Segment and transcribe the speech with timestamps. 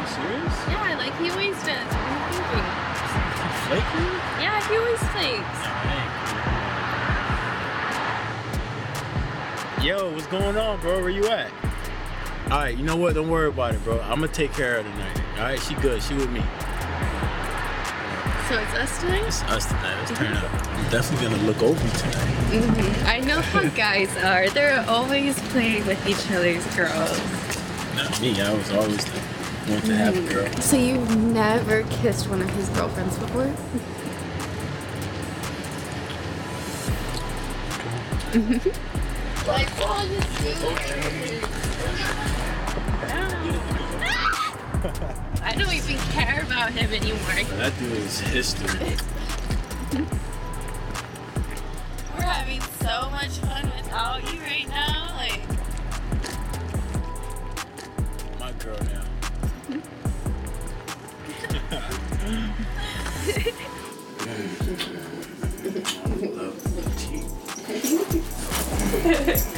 [0.00, 0.54] You serious?
[0.68, 1.86] Yeah, like he always does.
[1.86, 2.78] What are you thinking?
[3.68, 4.10] Flaking?
[4.40, 5.58] Yeah, he always flakes.
[9.84, 11.00] Yo, what's going on, bro?
[11.00, 11.50] Where you at?
[12.50, 13.14] All right, you know what?
[13.14, 14.00] Don't worry about it, bro.
[14.00, 15.20] I'm gonna take care of her tonight.
[15.36, 16.02] All right, she good.
[16.02, 16.42] She with me.
[18.48, 19.26] So it's us tonight?
[19.26, 19.94] It's us tonight.
[19.98, 20.50] Let's turn up.
[20.54, 22.14] I'm definitely gonna look over you tonight.
[22.48, 23.06] Mm-hmm.
[23.06, 24.48] I know how guys are.
[24.48, 27.18] They're always playing with each other's girls.
[27.94, 28.40] Not me.
[28.40, 29.20] I was always the
[29.70, 30.30] one to have a mm.
[30.30, 30.50] girl.
[30.62, 33.52] So you've never kissed one of his girlfriends before?
[39.46, 39.68] like,
[46.68, 47.44] about him anymore.
[47.58, 48.68] That dude is history.
[52.14, 55.14] We're having so much fun without you right now.
[55.16, 55.40] Like,
[58.38, 59.04] My girl now.
[66.28, 66.82] Love the
[69.52, 69.57] tea.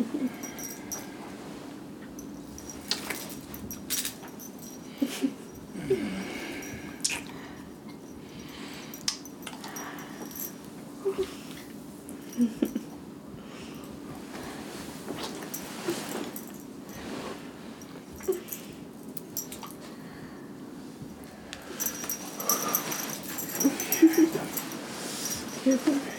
[25.65, 26.10] my god.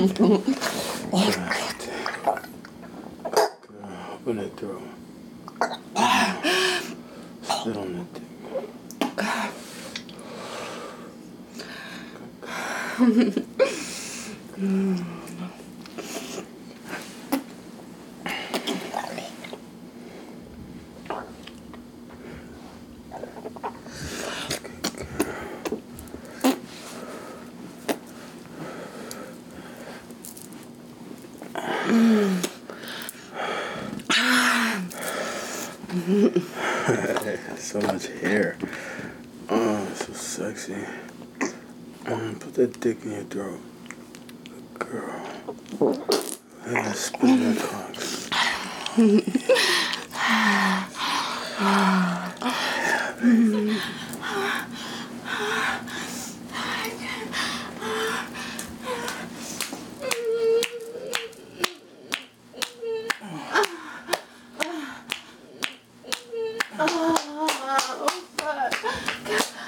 [4.29, 5.08] of a
[42.59, 43.61] that dick in your throat.
[44.79, 45.21] Girl.
[46.65, 48.29] And the spinning cocks.
[66.81, 69.58] Oh, fuck.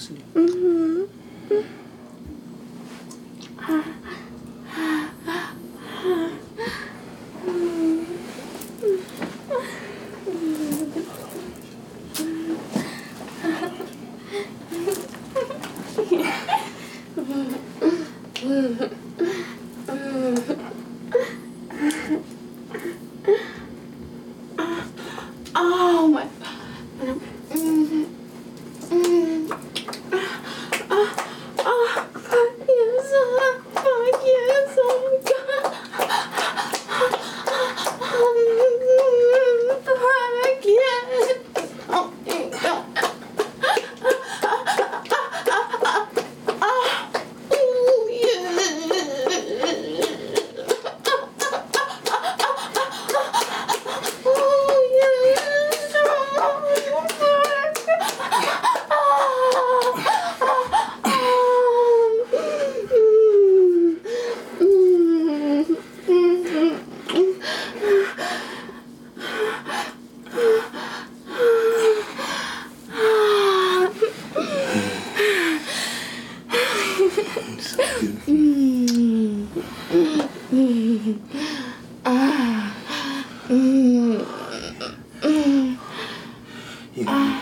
[0.00, 0.49] ですね、うん。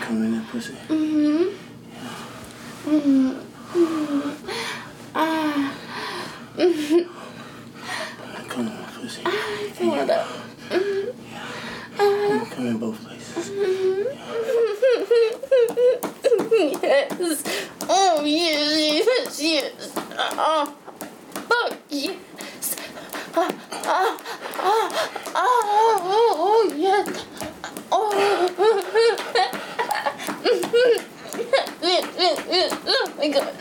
[0.09, 0.73] come in that pussy.
[0.73, 1.53] Mm-hmm.
[1.93, 2.97] Yeah.
[2.97, 3.29] Mm-hmm.
[5.13, 5.21] Ah.
[5.21, 7.03] Uh, mm-hmm.
[8.49, 9.21] Come in my pussy.
[9.23, 10.13] Ah, I don't want to.
[10.73, 12.53] Mm-hmm.
[12.55, 13.49] Come in both places.
[13.51, 14.01] Mm-hmm.
[16.81, 17.05] Yeah.
[17.21, 17.69] yes.
[17.87, 19.93] Oh, yes, yes, yes.
[20.17, 20.73] Oh,
[21.33, 22.75] fuck yes.
[23.35, 24.17] Ah, ah,
[24.57, 24.89] ah,
[25.35, 25.45] ah,
[26.01, 27.25] oh, oh, yes.
[27.91, 28.48] Oh.
[32.31, 33.55] Oh, my God.